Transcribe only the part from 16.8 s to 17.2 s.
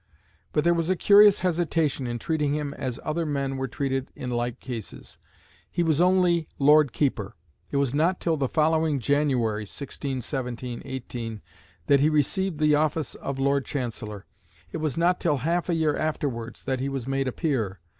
was